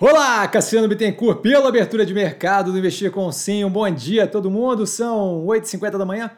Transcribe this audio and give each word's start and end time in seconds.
Olá, 0.00 0.46
Cassiano 0.48 0.88
Bittencourt, 0.88 1.40
pela 1.40 1.68
abertura 1.68 2.04
de 2.04 2.12
mercado 2.12 2.72
do 2.72 2.78
Investir 2.78 3.12
com 3.12 3.30
Sim. 3.30 3.64
Um 3.64 3.70
bom 3.70 3.88
dia 3.88 4.24
a 4.24 4.26
todo 4.26 4.50
mundo. 4.50 4.88
São 4.88 5.46
8h50 5.46 5.96
da 5.96 6.04
manhã 6.04 6.32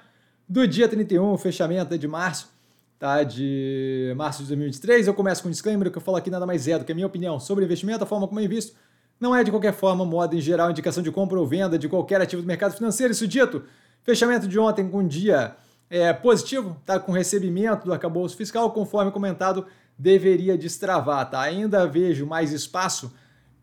do 0.47 0.69
dia 0.69 0.87
31, 0.87 1.39
fechamento 1.39 1.97
de 1.97 2.07
março, 2.07 2.53
tá? 2.99 3.23
De 3.23 4.13
março 4.15 4.43
de 4.43 4.49
2023. 4.49 5.07
Eu 5.07 5.15
começo 5.15 5.43
com 5.43 5.49
um 5.49 5.51
disclaimer 5.51 5.91
que 5.91 5.97
eu 5.97 6.03
falo 6.03 6.19
aqui 6.19 6.29
nada 6.29 6.45
mais 6.45 6.69
é 6.69 6.79
do 6.79 6.85
que 6.85 6.93
a 6.93 6.95
minha 6.95 7.07
opinião 7.07 7.41
sobre 7.41 7.65
investimento, 7.65 8.05
a 8.05 8.07
forma 8.07 8.29
como 8.29 8.39
eu 8.39 8.45
invisto. 8.45 8.77
Não 9.19 9.35
é 9.35 9.43
de 9.43 9.51
qualquer 9.51 9.73
forma, 9.73 10.05
moda 10.05 10.37
em 10.37 10.41
geral, 10.41 10.71
indicação 10.71 11.03
de 11.03 11.11
compra 11.11 11.41
ou 11.41 11.47
venda 11.47 11.79
de 11.79 11.89
qualquer 11.89 12.21
ativo 12.21 12.43
do 12.43 12.47
mercado 12.47 12.75
financeiro. 12.75 13.13
Isso 13.13 13.27
dito, 13.27 13.65
fechamento 14.03 14.47
de 14.47 14.59
ontem 14.59 14.87
com 14.87 14.99
um 14.99 15.09
dia 15.09 15.57
é, 15.89 16.13
positivo, 16.13 16.77
tá? 16.85 17.01
Com 17.01 17.11
recebimento 17.11 17.87
do 17.87 17.93
arcabouço 17.95 18.37
fiscal, 18.37 18.71
conforme 18.71 19.11
comentado, 19.11 19.65
deveria 19.99 20.59
destravar, 20.59 21.31
tá? 21.31 21.41
Ainda 21.41 21.87
vejo 21.87 22.27
mais 22.27 22.53
espaço 22.53 23.11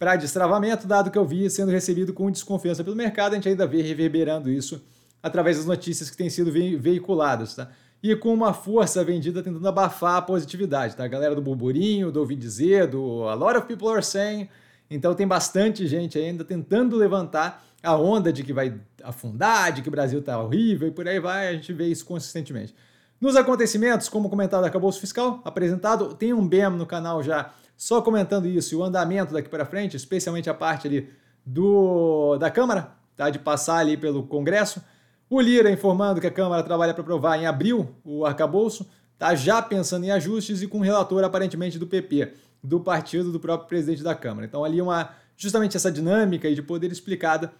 para 0.03 0.17
destravamento, 0.17 0.85
dado 0.85 1.09
que 1.09 1.17
eu 1.17 1.23
vi 1.23 1.49
sendo 1.49 1.71
recebido 1.71 2.11
com 2.11 2.29
desconfiança 2.29 2.83
pelo 2.83 2.93
mercado, 2.93 3.31
a 3.31 3.35
gente 3.35 3.47
ainda 3.47 3.65
vê 3.65 3.81
reverberando 3.81 4.51
isso 4.51 4.83
através 5.21 5.55
das 5.55 5.65
notícias 5.65 6.09
que 6.09 6.17
têm 6.17 6.29
sido 6.29 6.51
ve 6.51 6.75
veiculadas, 6.75 7.55
tá? 7.55 7.69
E 8.03 8.13
com 8.13 8.33
uma 8.33 8.53
força 8.53 9.01
vendida 9.01 9.41
tentando 9.41 9.65
abafar 9.65 10.17
a 10.17 10.21
positividade, 10.21 10.97
tá? 10.97 11.05
A 11.05 11.07
galera 11.07 11.33
do 11.33 11.41
burburinho, 11.41 12.11
do 12.11 12.19
ouvi 12.19 12.35
dizer, 12.35 12.85
do 12.87 13.23
a 13.29 13.33
lot 13.33 13.57
of 13.57 13.65
people 13.65 13.87
are 13.87 14.03
saying. 14.03 14.49
Então 14.89 15.15
tem 15.15 15.25
bastante 15.25 15.87
gente 15.87 16.19
ainda 16.19 16.43
tentando 16.43 16.97
levantar 16.97 17.63
a 17.81 17.95
onda 17.95 18.33
de 18.33 18.43
que 18.43 18.51
vai 18.51 18.77
afundar, 19.01 19.71
de 19.71 19.81
que 19.81 19.87
o 19.87 19.91
Brasil 19.91 20.21
tá 20.21 20.37
horrível 20.37 20.89
e 20.89 20.91
por 20.91 21.07
aí 21.07 21.21
vai, 21.21 21.47
a 21.47 21.53
gente 21.53 21.71
vê 21.71 21.87
isso 21.87 22.03
consistentemente. 22.05 22.75
Nos 23.21 23.37
acontecimentos, 23.37 24.09
como 24.09 24.29
comentado, 24.29 24.65
acabou 24.65 24.89
o 24.89 24.93
fiscal 24.93 25.41
apresentado, 25.45 26.13
tem 26.13 26.33
um 26.33 26.45
BEM 26.45 26.71
no 26.71 26.85
canal 26.85 27.23
já 27.23 27.53
só 27.75 28.01
comentando 28.01 28.47
isso 28.47 28.73
e 28.73 28.77
o 28.77 28.83
andamento 28.83 29.33
daqui 29.33 29.49
para 29.49 29.65
frente, 29.65 29.97
especialmente 29.97 30.49
a 30.49 30.53
parte 30.53 30.87
ali 30.87 31.09
do, 31.45 32.37
da 32.37 32.49
Câmara, 32.49 32.91
tá? 33.15 33.29
de 33.29 33.39
passar 33.39 33.77
ali 33.77 33.97
pelo 33.97 34.23
Congresso. 34.23 34.81
O 35.29 35.41
Lira 35.41 35.71
informando 35.71 36.21
que 36.21 36.27
a 36.27 36.31
Câmara 36.31 36.63
trabalha 36.63 36.93
para 36.93 37.01
aprovar 37.01 37.37
em 37.37 37.45
abril 37.45 37.95
o 38.03 38.25
arcabouço, 38.25 38.87
tá 39.17 39.35
já 39.35 39.61
pensando 39.61 40.05
em 40.05 40.11
ajustes 40.11 40.61
e 40.61 40.67
com 40.67 40.77
um 40.77 40.81
relator 40.81 41.23
aparentemente 41.23 41.79
do 41.79 41.87
PP, 41.87 42.33
do 42.63 42.79
partido 42.79 43.31
do 43.31 43.39
próprio 43.39 43.67
presidente 43.67 44.03
da 44.03 44.15
Câmara. 44.15 44.45
Então 44.45 44.63
ali 44.63 44.81
uma 44.81 45.09
justamente 45.35 45.75
essa 45.75 45.91
dinâmica 45.91 46.53
de 46.53 46.61
poder 46.61 46.91
explicada 46.91 47.51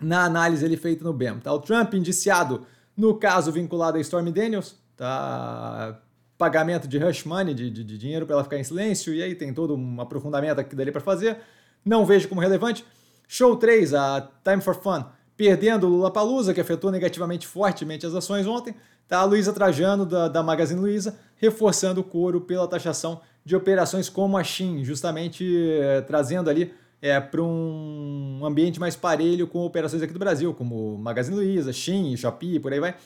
na 0.00 0.24
análise 0.24 0.64
ele 0.64 0.76
feita 0.76 1.04
no 1.04 1.12
BEM. 1.12 1.40
Tá? 1.40 1.52
O 1.52 1.60
Trump 1.60 1.94
indiciado 1.94 2.66
no 2.96 3.14
caso 3.14 3.50
vinculado 3.50 3.96
a 3.96 4.00
Stormy 4.00 4.30
Daniels, 4.30 4.76
tá? 4.96 5.98
Pagamento 6.42 6.88
de 6.88 6.98
hush 6.98 7.22
money, 7.22 7.54
de, 7.54 7.70
de, 7.70 7.84
de 7.84 7.96
dinheiro 7.96 8.26
para 8.26 8.34
ela 8.34 8.42
ficar 8.42 8.58
em 8.58 8.64
silêncio, 8.64 9.14
e 9.14 9.22
aí 9.22 9.32
tem 9.32 9.54
todo 9.54 9.76
um 9.76 10.00
aprofundamento 10.00 10.58
aqui 10.58 10.74
dali 10.74 10.90
para 10.90 11.00
fazer. 11.00 11.38
Não 11.84 12.04
vejo 12.04 12.28
como 12.28 12.40
relevante. 12.40 12.84
Show 13.28 13.54
3, 13.54 13.94
a 13.94 14.28
Time 14.42 14.60
for 14.60 14.74
Fun, 14.74 15.04
perdendo 15.36 15.86
o 15.86 15.88
Lula 15.88 16.10
Palusa, 16.10 16.52
que 16.52 16.60
afetou 16.60 16.90
negativamente 16.90 17.46
fortemente 17.46 18.04
as 18.04 18.12
ações 18.12 18.44
ontem. 18.44 18.74
Tá 19.06 19.20
a 19.20 19.24
Luísa 19.24 19.52
Trajano, 19.52 20.04
da, 20.04 20.26
da 20.26 20.42
Magazine 20.42 20.80
Luiza, 20.80 21.16
reforçando 21.36 22.00
o 22.00 22.04
coro 22.04 22.40
pela 22.40 22.66
taxação 22.66 23.20
de 23.44 23.54
operações 23.54 24.08
como 24.08 24.36
a 24.36 24.42
Shin, 24.42 24.82
justamente 24.82 25.44
eh, 25.80 26.00
trazendo 26.00 26.50
ali 26.50 26.74
é, 27.00 27.20
para 27.20 27.40
um 27.40 28.40
ambiente 28.44 28.80
mais 28.80 28.96
parelho 28.96 29.46
com 29.46 29.60
operações 29.60 30.02
aqui 30.02 30.12
do 30.12 30.18
Brasil, 30.18 30.52
como 30.54 30.98
Magazine 30.98 31.36
Luiza, 31.36 31.72
Shin, 31.72 32.16
Shopee, 32.16 32.58
por 32.58 32.72
aí 32.72 32.80
vai 32.80 32.96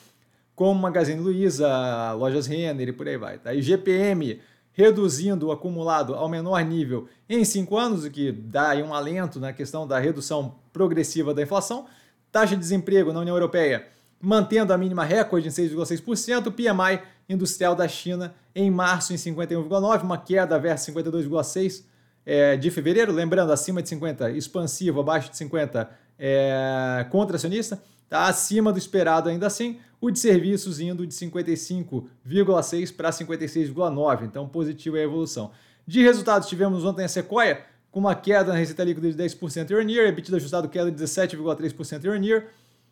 como 0.56 0.80
Magazine 0.80 1.20
Luiza, 1.20 2.12
lojas 2.14 2.46
Renner 2.46 2.88
e 2.88 2.92
por 2.92 3.06
aí 3.06 3.16
vai. 3.16 3.38
Tá? 3.38 3.54
E 3.54 3.62
GPM 3.62 4.40
reduzindo 4.72 5.46
o 5.46 5.52
acumulado 5.52 6.14
ao 6.14 6.28
menor 6.28 6.62
nível 6.64 7.08
em 7.28 7.44
cinco 7.44 7.78
anos, 7.78 8.04
o 8.04 8.10
que 8.10 8.32
dá 8.32 8.74
um 8.77 8.92
alento 8.92 9.38
na 9.38 9.52
questão 9.52 9.86
da 9.86 9.98
redução 9.98 10.56
progressiva 10.72 11.32
da 11.32 11.42
inflação. 11.42 11.86
Taxa 12.32 12.54
de 12.54 12.60
desemprego 12.60 13.12
na 13.12 13.20
União 13.20 13.36
Europeia 13.36 13.86
mantendo 14.20 14.72
a 14.72 14.78
mínima 14.78 15.04
recorde 15.04 15.48
em 15.48 15.50
6,6%, 15.50 16.50
PMI 16.50 17.02
industrial 17.28 17.74
da 17.74 17.86
China 17.86 18.34
em 18.55 18.70
março 18.70 19.12
em 19.12 19.16
51,9%, 19.16 20.02
uma 20.02 20.18
queda 20.18 20.58
versus 20.58 20.95
52,6% 20.95 21.84
é, 22.24 22.56
de 22.56 22.70
fevereiro, 22.70 23.12
lembrando, 23.12 23.52
acima 23.52 23.80
de 23.80 23.89
50 23.89 24.30
expansivo, 24.33 25.00
abaixo 25.00 25.30
de 25.30 25.36
50 25.36 25.89
é, 26.18 27.06
contracionista, 27.10 27.82
está 28.04 28.27
acima 28.27 28.72
do 28.72 28.78
esperado 28.78 29.28
ainda 29.28 29.46
assim, 29.46 29.78
o 30.00 30.10
de 30.10 30.18
serviços 30.18 30.80
indo 30.80 31.06
de 31.06 31.14
55,6 31.14 32.94
para 32.94 33.10
56,9, 33.10 34.24
então 34.24 34.48
positivo 34.48 34.96
é 34.96 35.00
a 35.00 35.04
evolução. 35.04 35.50
De 35.86 36.02
resultados, 36.02 36.48
tivemos 36.48 36.84
ontem 36.84 37.04
a 37.04 37.08
Sequoia 37.08 37.64
com 37.90 38.00
uma 38.00 38.14
queda 38.14 38.52
na 38.52 38.58
receita 38.58 38.84
líquida 38.84 39.10
de 39.10 39.16
10% 39.16 39.70
year-on-year, 39.70 40.08
EBITDA 40.08 40.36
ajustado 40.36 40.68
queda 40.68 40.90
de 40.90 41.02
17,3% 41.02 42.04
year-on-year, 42.04 42.48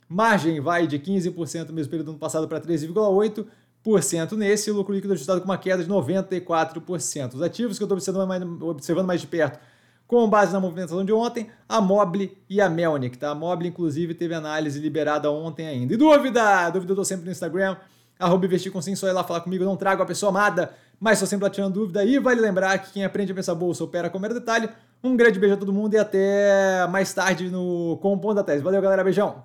margem 0.08 0.60
vai 0.60 0.86
de 0.86 0.98
15% 0.98 1.68
no 1.68 1.74
mesmo 1.74 1.90
período 1.90 2.06
do 2.06 2.10
ano 2.12 2.18
passado 2.18 2.48
para 2.48 2.60
13,8% 2.60 4.32
nesse, 4.32 4.70
lucro 4.70 4.94
líquido 4.94 5.12
ajustado 5.12 5.40
com 5.40 5.46
uma 5.46 5.58
queda 5.58 5.82
de 5.82 5.90
94%. 5.90 7.34
Os 7.34 7.42
ativos 7.42 7.76
que 7.76 7.82
eu 7.82 7.86
estou 7.86 7.96
observando 7.96 8.28
mais, 8.28 8.42
observando 8.62 9.06
mais 9.06 9.20
de 9.20 9.26
perto 9.26 9.58
com 10.14 10.30
base 10.30 10.52
na 10.52 10.60
movimentação 10.60 11.04
de 11.04 11.12
ontem, 11.12 11.48
a 11.68 11.80
Mobile 11.80 12.38
e 12.48 12.60
a 12.60 12.70
Melnick, 12.70 13.18
tá? 13.18 13.30
A 13.30 13.34
Mobile, 13.34 13.68
inclusive, 13.68 14.14
teve 14.14 14.32
análise 14.32 14.78
liberada 14.78 15.28
ontem 15.28 15.66
ainda. 15.66 15.92
E 15.92 15.96
dúvida? 15.96 16.70
Dúvida 16.70 16.92
eu 16.92 16.96
tô 16.96 17.04
sempre 17.04 17.24
no 17.24 17.32
Instagram, 17.32 17.76
arroba 18.16 18.46
investir 18.46 18.70
com 18.70 18.80
sim, 18.80 18.94
só 18.94 19.08
ir 19.08 19.12
lá 19.12 19.24
falar 19.24 19.40
comigo, 19.40 19.64
não 19.64 19.76
trago 19.76 20.04
a 20.04 20.06
pessoa 20.06 20.30
amada, 20.30 20.72
mas 21.00 21.14
estou 21.14 21.26
sempre 21.26 21.50
tirando 21.50 21.74
dúvida. 21.74 22.04
E 22.04 22.20
vale 22.20 22.40
lembrar 22.40 22.78
que 22.78 22.92
quem 22.92 23.04
aprende 23.04 23.32
a 23.32 23.34
pensar 23.34 23.56
bolsa 23.56 23.82
opera 23.82 24.08
com 24.08 24.20
mero 24.20 24.34
detalhe. 24.34 24.68
Um 25.02 25.16
grande 25.16 25.40
beijo 25.40 25.56
a 25.56 25.58
todo 25.58 25.72
mundo 25.72 25.94
e 25.94 25.98
até 25.98 26.86
mais 26.88 27.12
tarde 27.12 27.50
no 27.50 27.98
Compondo 28.00 28.36
da 28.36 28.44
Tese. 28.44 28.62
Valeu, 28.62 28.80
galera, 28.80 29.02
beijão! 29.02 29.42